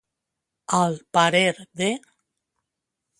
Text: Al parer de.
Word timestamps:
Al 0.77 0.97
parer 1.17 1.53
de. 1.83 1.91